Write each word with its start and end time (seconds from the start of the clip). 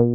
Hallo 0.00 0.08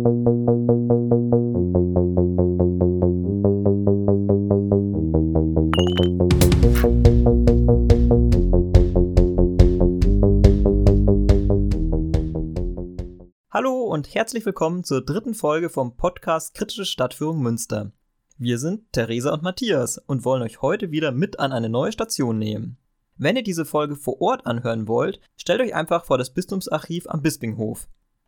und 13.83 14.15
herzlich 14.15 14.43
willkommen 14.43 14.83
zur 14.83 15.05
dritten 15.05 15.35
Folge 15.35 15.69
vom 15.69 15.95
Podcast 15.95 16.55
Kritische 16.55 16.85
Stadtführung 16.85 17.39
Münster. 17.43 17.91
Wir 18.39 18.57
sind 18.57 18.91
Theresa 18.91 19.31
und 19.31 19.43
Matthias 19.43 19.99
und 19.99 20.25
wollen 20.25 20.41
euch 20.41 20.63
heute 20.63 20.89
wieder 20.89 21.11
mit 21.11 21.39
an 21.39 21.51
eine 21.51 21.69
neue 21.69 21.91
Station 21.91 22.39
nehmen. 22.39 22.79
Wenn 23.17 23.35
ihr 23.35 23.43
diese 23.43 23.65
Folge 23.65 23.95
vor 23.95 24.19
Ort 24.19 24.47
anhören 24.47 24.87
wollt, 24.87 25.19
stellt 25.37 25.61
euch 25.61 25.75
einfach 25.75 26.05
vor 26.05 26.17
das 26.17 26.33
Bistumsarchiv 26.33 27.05
am 27.07 27.21
Bispinghof. 27.21 27.87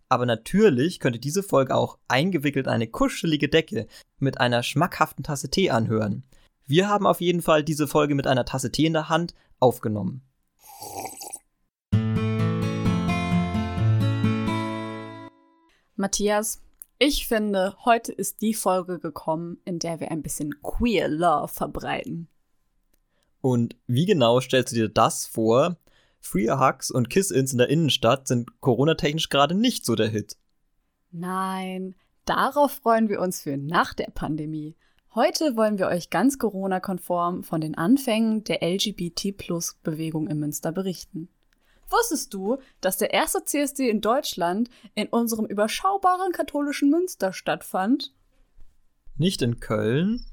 Aber 0.10 0.26
natürlich 0.26 1.00
könnt 1.00 1.18
ihr 1.18 1.22
diese 1.22 1.44
Folge 1.44 1.76
auch 1.76 1.98
eingewickelt 2.08 2.68
in 2.68 2.72
eine 2.72 2.88
kuschelige 2.88 3.50
Decke 3.50 3.88
mit 4.20 4.40
einer 4.40 4.64
schmackhaften 4.64 5.24
Tasse 5.24 5.50
Tee 5.50 5.70
anhören. 5.70 6.24
Wir 6.66 6.88
haben 6.88 7.06
auf 7.06 7.20
jeden 7.20 7.42
Fall 7.42 7.64
diese 7.64 7.88
Folge 7.88 8.16
mit 8.16 8.26
einer 8.26 8.46
Tasse 8.46 8.72
Tee 8.72 8.86
in 8.86 8.94
der 8.94 9.10
Hand 9.10 9.34
aufgenommen. 9.60 10.22
Matthias, 15.98 16.62
ich 17.00 17.28
finde, 17.28 17.76
heute 17.84 18.14
ist 18.14 18.42
die 18.42 18.54
Folge 18.54 19.00
gekommen, 19.00 19.58
in 19.66 19.80
der 19.80 20.00
wir 20.00 20.12
ein 20.12 20.22
bisschen 20.22 20.62
Queer 20.62 21.10
Love 21.10 21.50
verbreiten. 21.50 22.30
Und 23.42 23.76
wie 23.88 24.06
genau 24.06 24.40
stellst 24.40 24.72
du 24.72 24.76
dir 24.78 24.90
das 24.90 25.26
vor? 25.26 25.78
Free 26.28 26.50
Hugs 26.50 26.92
und 26.92 27.10
Kiss-Ins 27.10 27.54
in 27.54 27.58
der 27.58 27.70
Innenstadt 27.70 28.28
sind 28.28 28.60
coronatechnisch 28.60 29.30
gerade 29.30 29.56
nicht 29.56 29.86
so 29.86 29.96
der 29.96 30.10
Hit. 30.10 30.36
Nein, 31.12 31.96
darauf 32.26 32.74
freuen 32.74 33.08
wir 33.08 33.22
uns 33.22 33.42
für 33.42 33.56
nach 33.56 33.94
der 33.94 34.12
Pandemie. 34.14 34.76
Heute 35.16 35.56
wollen 35.56 35.80
wir 35.80 35.88
euch 35.88 36.10
ganz 36.10 36.38
Corona-konform 36.38 37.44
von 37.44 37.62
den 37.62 37.76
Anfängen 37.76 38.44
der 38.44 38.62
LGBT-Plus-Bewegung 38.62 40.28
in 40.28 40.38
Münster 40.38 40.74
berichten. 40.74 41.30
Wusstest 41.90 42.34
du, 42.34 42.58
dass 42.82 42.98
der 42.98 43.14
erste 43.14 43.46
CSD 43.46 43.90
in 43.90 44.02
Deutschland 44.02 44.70
in 44.96 45.08
unserem 45.08 45.46
überschaubaren 45.46 46.34
katholischen 46.34 46.90
Münster 46.90 47.32
stattfand? 47.32 48.14
Nicht 49.18 49.42
in 49.42 49.62
Köln? 49.62 50.26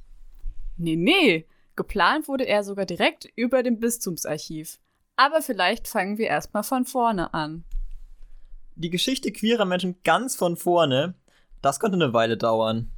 Nee, 0.77 0.97
nee. 0.97 1.47
Geplant 1.77 2.27
wurde 2.27 2.47
er 2.47 2.65
sogar 2.65 2.85
direkt 2.85 3.29
über 3.37 3.63
dem 3.63 3.79
Bistumsarchiv. 3.79 4.81
Aber 5.17 5.43
vielleicht 5.43 5.89
fangen 5.89 6.19
wir 6.19 6.27
erstmal 6.27 6.65
von 6.65 6.85
vorne 6.85 7.33
an. 7.35 7.65
Die 8.75 8.91
Geschichte 8.91 9.31
queerer 9.31 9.65
Menschen 9.65 9.97
ganz 10.03 10.35
von 10.35 10.57
vorne, 10.57 11.15
das 11.63 11.79
könnte 11.79 11.97
eine 11.97 12.13
Weile 12.13 12.37
dauern. 12.37 12.91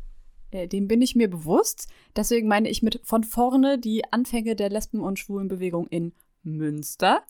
Äh, 0.51 0.69
dem 0.69 0.89
bin 0.89 1.03
ich 1.03 1.15
mir 1.15 1.29
bewusst. 1.29 1.89
Deswegen 2.15 2.49
meine 2.49 2.69
ich 2.69 2.83
mit 2.83 3.01
von 3.05 3.25
vorne 3.25 3.79
die 3.79 4.11
Anfänge 4.13 4.57
der 4.57 4.71
Lesben- 4.71 5.01
und 5.01 5.19
Schwulenbewegung 5.19 5.87
in 5.89 6.13
Münster. 6.43 7.23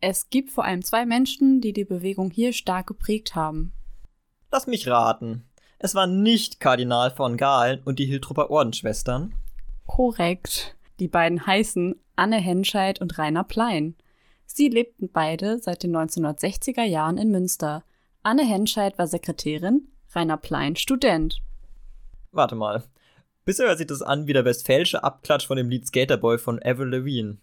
Es 0.00 0.30
gibt 0.30 0.50
vor 0.50 0.64
allem 0.64 0.82
zwei 0.82 1.06
Menschen, 1.06 1.60
die 1.60 1.72
die 1.72 1.84
Bewegung 1.84 2.30
hier 2.30 2.52
stark 2.52 2.88
geprägt 2.88 3.36
haben. 3.36 3.72
Lass 4.50 4.66
mich 4.66 4.88
raten. 4.88 5.44
Es 5.78 5.94
waren 5.94 6.22
nicht 6.22 6.58
Kardinal 6.58 7.10
von 7.10 7.36
Galen 7.36 7.80
und 7.84 7.98
die 7.98 8.06
Hiltrupper 8.06 8.50
Ordensschwestern. 8.50 9.34
Korrekt. 9.86 10.76
Die 10.98 11.08
beiden 11.08 11.46
heißen 11.46 11.94
Anne 12.16 12.38
Henscheid 12.38 13.00
und 13.00 13.16
Rainer 13.18 13.44
Plein. 13.44 13.94
Sie 14.54 14.68
lebten 14.68 15.08
beide 15.10 15.58
seit 15.60 15.82
den 15.82 15.96
1960er 15.96 16.82
Jahren 16.82 17.16
in 17.16 17.30
Münster. 17.30 17.84
Anne 18.22 18.46
Henscheid 18.46 18.98
war 18.98 19.06
Sekretärin, 19.06 19.88
Rainer 20.14 20.36
Plein 20.36 20.76
Student. 20.76 21.40
Warte 22.32 22.54
mal. 22.54 22.82
Bisher 23.46 23.68
hört 23.68 23.78
sich 23.78 23.86
das 23.86 24.02
an 24.02 24.26
wie 24.26 24.34
der 24.34 24.44
westfälische 24.44 25.02
Abklatsch 25.02 25.46
von 25.46 25.56
dem 25.56 25.70
Lied 25.70 25.86
Skaterboy 25.86 26.36
von 26.36 26.62
Avril 26.62 26.88
Lavigne. 26.88 27.38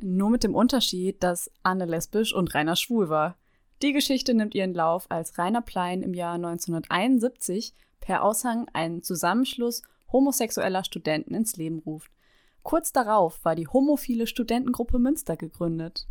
Nur 0.00 0.30
mit 0.30 0.42
dem 0.42 0.54
Unterschied, 0.54 1.22
dass 1.22 1.50
Anne 1.62 1.84
lesbisch 1.84 2.34
und 2.34 2.54
Rainer 2.54 2.76
schwul 2.76 3.10
war. 3.10 3.36
Die 3.82 3.92
Geschichte 3.92 4.32
nimmt 4.32 4.54
ihren 4.54 4.72
Lauf, 4.72 5.04
als 5.10 5.36
Rainer 5.36 5.60
Plein 5.60 6.00
im 6.02 6.14
Jahr 6.14 6.36
1971 6.36 7.74
per 8.00 8.24
Aushang 8.24 8.66
einen 8.72 9.02
Zusammenschluss 9.02 9.82
homosexueller 10.10 10.82
Studenten 10.82 11.34
ins 11.34 11.56
Leben 11.56 11.80
ruft. 11.80 12.10
Kurz 12.62 12.90
darauf 12.90 13.44
war 13.44 13.54
die 13.54 13.68
homophile 13.68 14.26
Studentengruppe 14.26 14.98
Münster 14.98 15.36
gegründet. 15.36 16.06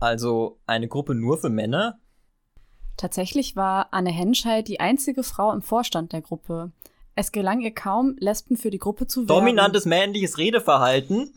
Also 0.00 0.58
eine 0.66 0.88
Gruppe 0.88 1.14
nur 1.14 1.38
für 1.38 1.50
Männer? 1.50 2.00
Tatsächlich 2.96 3.54
war 3.54 3.92
Anne 3.92 4.10
Henscheid 4.10 4.66
die 4.66 4.80
einzige 4.80 5.22
Frau 5.22 5.52
im 5.52 5.62
Vorstand 5.62 6.12
der 6.12 6.22
Gruppe. 6.22 6.72
Es 7.14 7.32
gelang 7.32 7.60
ihr 7.60 7.74
kaum, 7.74 8.16
Lesben 8.18 8.56
für 8.56 8.70
die 8.70 8.78
Gruppe 8.78 9.06
zu 9.06 9.20
werben. 9.20 9.40
Dominantes 9.40 9.84
männliches 9.84 10.38
Redeverhalten? 10.38 11.34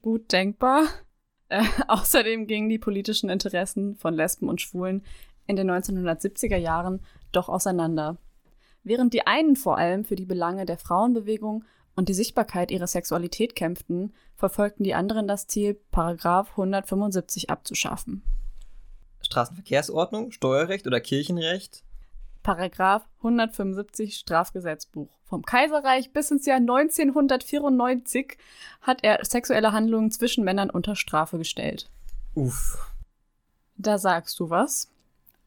Gut 0.00 0.32
denkbar. 0.32 0.84
Äh, 1.48 1.62
außerdem 1.88 2.46
gingen 2.46 2.68
die 2.68 2.78
politischen 2.78 3.30
Interessen 3.30 3.96
von 3.96 4.14
Lesben 4.14 4.48
und 4.48 4.60
Schwulen 4.60 5.02
in 5.46 5.56
den 5.56 5.70
1970er 5.70 6.56
Jahren 6.56 7.00
doch 7.32 7.48
auseinander. 7.48 8.16
Während 8.84 9.14
die 9.14 9.26
einen 9.26 9.56
vor 9.56 9.78
allem 9.78 10.04
für 10.04 10.16
die 10.16 10.26
Belange 10.26 10.66
der 10.66 10.78
Frauenbewegung 10.78 11.64
und 11.94 12.08
die 12.08 12.14
Sichtbarkeit 12.14 12.70
ihrer 12.70 12.86
Sexualität 12.86 13.54
kämpften, 13.54 14.12
verfolgten 14.36 14.84
die 14.84 14.94
anderen 14.94 15.28
das 15.28 15.46
Ziel, 15.46 15.74
Paragraph 15.90 16.50
175 16.50 17.50
abzuschaffen. 17.50 18.22
Straßenverkehrsordnung, 19.22 20.32
Steuerrecht 20.32 20.86
oder 20.86 21.00
Kirchenrecht? 21.00 21.84
Paragraph 22.42 23.06
175 23.18 24.16
Strafgesetzbuch. 24.16 25.08
Vom 25.24 25.42
Kaiserreich 25.44 26.12
bis 26.12 26.30
ins 26.30 26.44
Jahr 26.44 26.58
1994 26.58 28.36
hat 28.80 29.04
er 29.04 29.24
sexuelle 29.24 29.72
Handlungen 29.72 30.10
zwischen 30.10 30.44
Männern 30.44 30.70
unter 30.70 30.96
Strafe 30.96 31.38
gestellt. 31.38 31.88
Uff. 32.34 32.92
Da 33.76 33.98
sagst 33.98 34.38
du 34.40 34.50
was. 34.50 34.88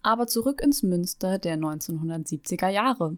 Aber 0.01 0.27
zurück 0.27 0.61
ins 0.61 0.83
Münster 0.83 1.39
der 1.39 1.57
1970er 1.57 2.69
Jahre. 2.69 3.17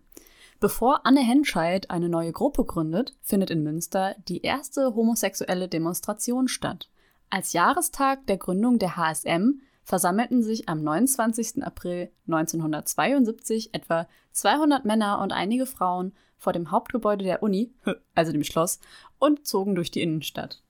Bevor 0.60 1.06
Anne 1.06 1.20
Henscheid 1.20 1.92
eine 1.92 2.10
neue 2.10 2.32
Gruppe 2.32 2.66
gründet, 2.66 3.14
findet 3.22 3.52
in 3.52 3.62
Münster 3.62 4.16
die 4.28 4.42
erste 4.42 4.96
homosexuelle 4.96 5.68
Demonstration 5.68 6.48
statt. 6.48 6.90
Als 7.30 7.54
Jahrestag 7.54 8.26
der 8.26 8.38
Gründung 8.38 8.80
der 8.80 8.98
HSM 8.98 9.62
versammelten 9.84 10.42
sich 10.42 10.68
am 10.68 10.84
29. 10.84 11.64
April 11.64 12.10
1972 12.28 13.74
etwa 13.76 14.08
200 14.32 14.84
Männer 14.84 15.22
und 15.22 15.32
einige 15.32 15.68
Frauen 15.68 16.14
vor 16.38 16.54
dem 16.54 16.72
Hauptgebäude 16.72 17.24
der 17.24 17.44
Uni, 17.44 17.72
also 18.16 18.32
dem 18.32 18.44
Schloss, 18.44 18.80
und 19.20 19.46
zogen 19.46 19.76
durch 19.76 19.92
die 19.92 20.02
Innenstadt. 20.02 20.64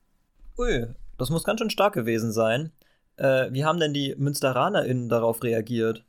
Ui, 0.58 0.88
das 1.18 1.30
muss 1.30 1.46
ganz 1.46 1.62
schön 1.62 1.70
stark 1.70 1.94
gewesen 1.94 2.34
sein. 2.34 2.74
Äh, 3.16 3.52
wie 3.52 3.64
haben 3.64 3.80
denn 3.80 3.94
die 3.94 4.16
MünsteranerInnen 4.18 5.08
darauf 5.08 5.44
reagiert? 5.44 6.04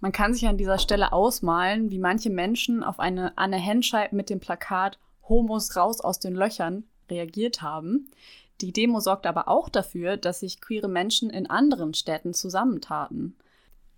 Man 0.00 0.12
kann 0.12 0.32
sich 0.32 0.46
an 0.46 0.56
dieser 0.56 0.78
Stelle 0.78 1.12
ausmalen, 1.12 1.90
wie 1.90 1.98
manche 1.98 2.30
Menschen 2.30 2.84
auf 2.84 3.00
eine 3.00 3.36
Anne 3.36 3.56
Henscheid 3.56 4.12
mit 4.12 4.30
dem 4.30 4.38
Plakat 4.38 4.98
Homos 5.28 5.76
raus 5.76 6.00
aus 6.00 6.20
den 6.20 6.34
Löchern 6.34 6.84
reagiert 7.10 7.62
haben. 7.62 8.10
Die 8.60 8.72
Demo 8.72 9.00
sorgt 9.00 9.26
aber 9.26 9.48
auch 9.48 9.68
dafür, 9.68 10.16
dass 10.16 10.40
sich 10.40 10.60
queere 10.60 10.88
Menschen 10.88 11.30
in 11.30 11.48
anderen 11.48 11.94
Städten 11.94 12.34
zusammentaten. 12.34 13.36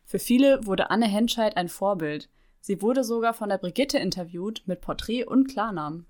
Für 0.05 0.19
viele 0.19 0.67
wurde 0.67 0.91
Anne 0.91 1.07
Henscheid 1.07 1.57
ein 1.57 1.69
Vorbild. 1.69 2.29
Sie 2.61 2.83
wurde 2.83 3.05
sogar 3.05 3.33
von 3.33 3.49
der 3.49 3.59
Brigitte 3.59 3.99
interviewt 3.99 4.63
mit 4.67 4.81
Porträt 4.81 5.25
und 5.25 5.49
Klarnamen. 5.49 6.07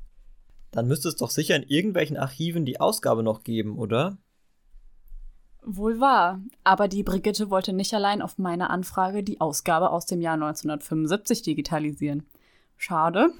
Dann 0.71 0.87
müsste 0.87 1.09
es 1.09 1.17
doch 1.17 1.31
sicher 1.31 1.57
in 1.57 1.65
irgendwelchen 1.65 2.17
Archiven 2.17 2.65
die 2.65 2.81
Ausgabe 2.81 3.23
noch 3.23 3.43
geben, 3.43 3.79
oder? 3.79 4.19
Wohl 5.63 6.01
wahr, 6.01 6.41
aber 6.65 6.89
die 6.89 7.03
Brigitte 7.03 7.51
wollte 7.51 7.73
nicht 7.73 7.93
allein 7.93 8.23
auf 8.23 8.39
meine 8.39 8.71
Anfrage 8.71 9.23
die 9.23 9.41
Ausgabe 9.41 9.91
aus 9.91 10.07
dem 10.07 10.23
Jahr 10.23 10.35
1975 10.35 11.43
digitalisieren. 11.43 12.25
Schade. 12.77 13.31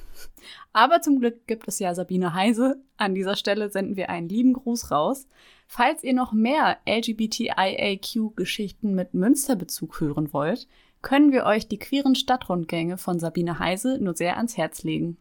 Aber 0.75 1.01
zum 1.01 1.19
Glück 1.19 1.47
gibt 1.47 1.67
es 1.67 1.79
ja 1.79 1.95
Sabine 1.95 2.35
Heise. 2.35 2.77
An 2.99 3.15
dieser 3.15 3.37
Stelle 3.37 3.71
senden 3.71 3.97
wir 3.97 4.11
einen 4.11 4.29
lieben 4.29 4.53
Gruß 4.53 4.91
raus. 4.91 5.27
Falls 5.67 6.05
ihr 6.05 6.13
noch 6.13 6.33
mehr 6.33 6.77
LGBTIAQ-Geschichten 6.87 8.95
mit 8.95 9.15
Münsterbezug 9.15 9.99
hören 10.01 10.35
wollt, 10.35 10.69
können 11.01 11.33
wir 11.33 11.47
euch 11.47 11.69
die 11.69 11.79
queeren 11.79 12.17
Stadtrundgänge 12.17 12.99
von 12.99 13.19
Sabine 13.19 13.59
Heise 13.59 13.97
nur 13.99 14.15
sehr 14.15 14.37
ans 14.37 14.59
Herz 14.59 14.83
legen. 14.83 15.17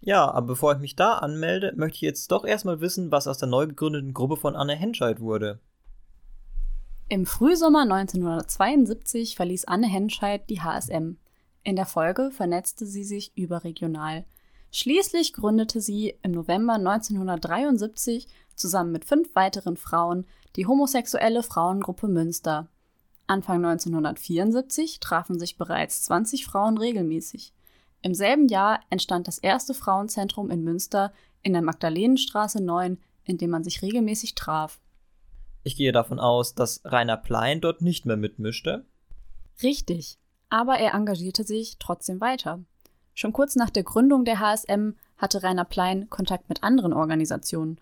Ja, 0.00 0.30
aber 0.30 0.46
bevor 0.46 0.72
ich 0.72 0.78
mich 0.78 0.96
da 0.96 1.18
anmelde, 1.18 1.74
möchte 1.76 1.96
ich 1.96 2.00
jetzt 2.00 2.32
doch 2.32 2.46
erstmal 2.46 2.80
wissen, 2.80 3.12
was 3.12 3.28
aus 3.28 3.36
der 3.36 3.48
neu 3.48 3.66
gegründeten 3.66 4.14
Gruppe 4.14 4.36
von 4.36 4.56
Anne 4.56 4.74
Henscheid 4.74 5.20
wurde. 5.20 5.60
Im 7.12 7.26
Frühsommer 7.26 7.82
1972 7.82 9.36
verließ 9.36 9.66
Anne 9.66 9.86
Henscheid 9.86 10.48
die 10.48 10.62
HSM. 10.62 11.18
In 11.62 11.76
der 11.76 11.84
Folge 11.84 12.30
vernetzte 12.30 12.86
sie 12.86 13.04
sich 13.04 13.36
überregional. 13.36 14.24
Schließlich 14.70 15.34
gründete 15.34 15.82
sie 15.82 16.14
im 16.22 16.30
November 16.30 16.72
1973 16.76 18.28
zusammen 18.56 18.92
mit 18.92 19.04
fünf 19.04 19.34
weiteren 19.34 19.76
Frauen 19.76 20.24
die 20.56 20.64
homosexuelle 20.64 21.42
Frauengruppe 21.42 22.08
Münster. 22.08 22.68
Anfang 23.26 23.62
1974 23.62 24.98
trafen 24.98 25.38
sich 25.38 25.58
bereits 25.58 26.04
20 26.04 26.46
Frauen 26.46 26.78
regelmäßig. 26.78 27.52
Im 28.00 28.14
selben 28.14 28.48
Jahr 28.48 28.80
entstand 28.88 29.28
das 29.28 29.36
erste 29.36 29.74
Frauenzentrum 29.74 30.50
in 30.50 30.64
Münster 30.64 31.12
in 31.42 31.52
der 31.52 31.60
Magdalenenstraße 31.60 32.62
9, 32.62 32.96
in 33.24 33.36
dem 33.36 33.50
man 33.50 33.64
sich 33.64 33.82
regelmäßig 33.82 34.34
traf. 34.34 34.80
Ich 35.62 35.76
gehe 35.76 35.92
davon 35.92 36.18
aus, 36.18 36.54
dass 36.54 36.80
Rainer 36.84 37.16
Plein 37.16 37.60
dort 37.60 37.82
nicht 37.82 38.04
mehr 38.06 38.16
mitmischte. 38.16 38.84
Richtig, 39.62 40.18
aber 40.48 40.78
er 40.78 40.94
engagierte 40.94 41.44
sich 41.44 41.78
trotzdem 41.78 42.20
weiter. 42.20 42.60
Schon 43.14 43.32
kurz 43.32 43.56
nach 43.56 43.70
der 43.70 43.84
Gründung 43.84 44.24
der 44.24 44.40
HSM 44.40 44.94
hatte 45.16 45.42
Rainer 45.42 45.64
Plein 45.64 46.10
Kontakt 46.10 46.48
mit 46.48 46.62
anderen 46.62 46.92
Organisationen, 46.92 47.78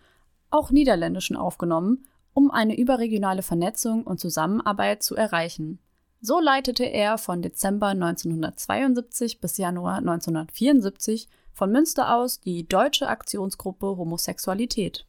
auch 0.51 0.71
niederländischen, 0.71 1.37
aufgenommen, 1.37 2.07
um 2.35 2.51
eine 2.51 2.77
überregionale 2.77 3.43
Vernetzung 3.43 4.05
und 4.05 4.21
Zusammenarbeit 4.21 5.03
zu 5.03 5.15
erreichen. 5.17 5.79
So 6.21 6.39
leitete 6.39 6.85
er 6.85 7.17
von 7.17 7.41
Dezember 7.41 7.89
1972 7.89 9.41
bis 9.41 9.57
Januar 9.57 9.99
1974 9.99 11.29
von 11.53 11.73
Münster 11.73 12.15
aus 12.15 12.41
die 12.41 12.69
Deutsche 12.69 13.09
Aktionsgruppe 13.09 13.97
Homosexualität. 13.97 15.07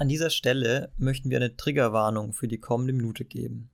An 0.00 0.08
dieser 0.08 0.30
Stelle 0.30 0.94
möchten 0.96 1.28
wir 1.28 1.36
eine 1.36 1.58
Triggerwarnung 1.58 2.32
für 2.32 2.48
die 2.48 2.58
kommende 2.58 2.94
Minute 2.94 3.26
geben. 3.26 3.68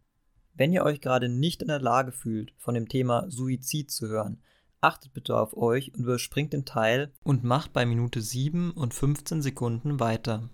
Wenn 0.54 0.72
ihr 0.72 0.82
euch 0.82 1.00
gerade 1.00 1.28
nicht 1.28 1.62
in 1.62 1.68
der 1.68 1.78
Lage 1.78 2.10
fühlt, 2.10 2.52
von 2.56 2.74
dem 2.74 2.88
Thema 2.88 3.30
Suizid 3.30 3.92
zu 3.92 4.08
hören, 4.08 4.42
achtet 4.80 5.12
bitte 5.12 5.38
auf 5.38 5.56
euch 5.56 5.94
und 5.94 6.00
überspringt 6.00 6.52
den 6.52 6.64
Teil 6.64 7.12
und 7.22 7.44
macht 7.44 7.72
bei 7.72 7.86
Minute 7.86 8.20
7 8.20 8.72
und 8.72 8.92
15 8.92 9.40
Sekunden 9.40 10.00
weiter. 10.00 10.50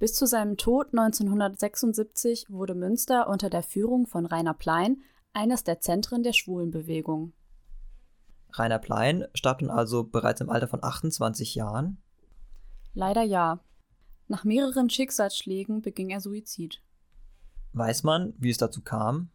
Bis 0.00 0.14
zu 0.14 0.26
seinem 0.26 0.56
Tod 0.56 0.88
1976 0.88 2.46
wurde 2.48 2.74
Münster 2.74 3.28
unter 3.28 3.50
der 3.50 3.62
Führung 3.62 4.08
von 4.08 4.26
Rainer 4.26 4.54
Plein 4.54 5.00
eines 5.32 5.62
der 5.62 5.78
Zentren 5.78 6.24
der 6.24 6.32
Schwulenbewegung. 6.32 7.34
Rainer 8.52 8.80
Plein 8.80 9.26
starb 9.32 9.60
dann 9.60 9.70
also 9.70 10.02
bereits 10.02 10.40
im 10.40 10.50
Alter 10.50 10.66
von 10.66 10.82
28 10.82 11.54
Jahren? 11.54 11.98
Leider 12.94 13.22
ja. 13.22 13.60
Nach 14.28 14.44
mehreren 14.44 14.88
Schicksalsschlägen 14.88 15.82
beging 15.82 16.10
er 16.10 16.20
Suizid. 16.20 16.80
Weiß 17.72 18.04
man, 18.04 18.34
wie 18.38 18.50
es 18.50 18.58
dazu 18.58 18.80
kam? 18.82 19.30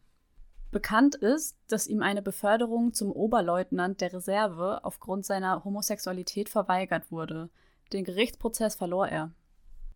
Bekannt 0.71 1.15
ist, 1.15 1.57
dass 1.67 1.87
ihm 1.87 2.01
eine 2.01 2.21
Beförderung 2.21 2.93
zum 2.93 3.11
Oberleutnant 3.11 4.01
der 4.01 4.13
Reserve 4.13 4.83
aufgrund 4.83 5.25
seiner 5.25 5.63
Homosexualität 5.63 6.47
verweigert 6.47 7.11
wurde. 7.11 7.49
Den 7.91 8.03
Gerichtsprozess 8.03 8.75
verlor 8.75 9.07
er. 9.07 9.31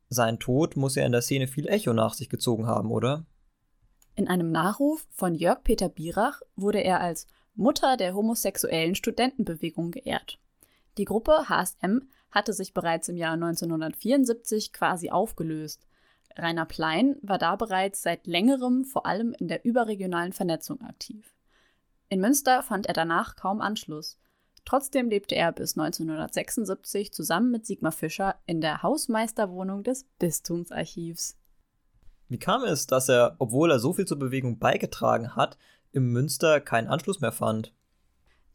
Sein 0.10 0.40
Tod 0.40 0.76
muss 0.76 0.96
ja 0.96 1.06
in 1.06 1.12
der 1.12 1.22
Szene 1.22 1.48
viel 1.48 1.68
Echo 1.68 1.94
nach 1.94 2.14
sich 2.14 2.30
gezogen 2.30 2.68
haben, 2.68 2.92
oder? 2.92 3.26
In 4.16 4.28
einem 4.28 4.52
Nachruf 4.52 5.08
von 5.12 5.36
Jörg 5.36 5.64
Peter 5.64 5.90
Bierach 5.90 6.42
wurde 6.56 6.84
er 6.84 7.02
als 7.02 7.28
Mutter 7.56 7.98
der 7.98 8.14
homosexuellen 8.14 8.96
Studentenbewegung 8.96 9.92
geehrt. 9.92 10.40
Die 10.98 11.06
Gruppe 11.06 11.50
HSM 11.50 12.08
hatte 12.32 12.54
sich 12.54 12.74
bereits 12.74 13.10
im 13.10 13.18
Jahr 13.18 13.34
1974 13.34 14.74
quasi 14.74 15.10
aufgelöst. 15.10 15.88
Rainer 16.36 16.66
Plein 16.66 17.16
war 17.22 17.38
da 17.38 17.56
bereits 17.56 18.02
seit 18.02 18.28
längerem 18.28 18.86
vor 18.86 19.06
allem 19.06 19.34
in 19.40 19.48
der 19.48 19.66
überregionalen 19.66 20.34
Vernetzung 20.34 20.82
aktiv. 20.82 21.34
In 22.10 22.20
Münster 22.20 22.64
fand 22.64 22.88
er 22.88 22.94
danach 22.94 23.36
kaum 23.36 23.62
Anschluss. 23.62 24.20
Trotzdem 24.66 25.10
lebte 25.10 25.36
er 25.36 25.52
bis 25.52 25.78
1976 25.78 27.12
zusammen 27.12 27.52
mit 27.52 27.66
Sigmar 27.66 27.92
Fischer 27.92 28.36
in 28.46 28.62
der 28.62 28.82
Hausmeisterwohnung 28.82 29.84
des 29.84 30.06
Bistumsarchivs. 30.20 31.38
Wie 32.30 32.40
kam 32.40 32.64
es, 32.64 32.88
dass 32.88 33.10
er, 33.10 33.36
obwohl 33.40 33.72
er 33.72 33.80
so 33.80 33.94
viel 33.94 34.06
zur 34.06 34.18
Bewegung 34.18 34.60
beigetragen 34.60 35.36
hat, 35.36 35.58
im 35.92 36.12
Münster 36.12 36.62
keinen 36.62 36.88
Anschluss 36.88 37.20
mehr 37.20 37.32
fand? 37.32 37.74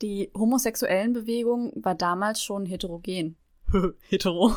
Die 0.00 0.30
homosexuellen 0.32 1.12
Bewegung 1.12 1.72
war 1.74 1.96
damals 1.96 2.42
schon 2.42 2.66
heterogen. 2.66 3.36
Hetero. 4.08 4.54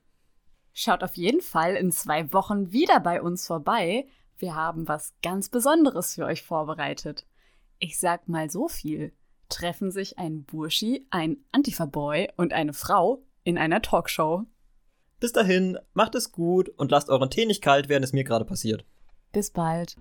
Schaut 0.73 1.05
auf 1.05 1.15
jeden 1.15 1.41
Fall 1.41 1.77
in 1.77 1.93
zwei 1.93 2.33
Wochen 2.33 2.73
wieder 2.73 2.99
bei 2.99 3.23
uns 3.23 3.47
vorbei. 3.47 4.09
Wir 4.37 4.57
haben 4.57 4.89
was 4.89 5.15
ganz 5.23 5.49
Besonderes 5.49 6.15
für 6.15 6.25
euch 6.25 6.43
vorbereitet. 6.43 7.29
Ich 7.79 8.01
sag 8.01 8.29
mal 8.29 8.51
so 8.51 8.67
viel. 8.67 9.13
Treffen 9.49 9.93
sich 9.93 10.19
ein 10.19 10.43
Burschi, 10.43 11.07
ein 11.11 11.37
Antifa-Boy 11.53 12.33
und 12.37 12.53
eine 12.53 12.73
Frau 12.73 13.23
in 13.45 13.57
einer 13.57 13.83
Talkshow. 13.83 14.47
Bis 15.25 15.33
dahin, 15.33 15.79
macht 15.95 16.15
es 16.17 16.33
gut 16.33 16.69
und 16.69 16.91
lasst 16.91 17.09
euren 17.09 17.31
Tee 17.31 17.47
nicht 17.47 17.63
kalt, 17.63 17.89
während 17.89 18.05
es 18.05 18.13
mir 18.13 18.25
gerade 18.25 18.45
passiert. 18.45 18.85
Bis 19.33 19.49
bald. 19.49 19.97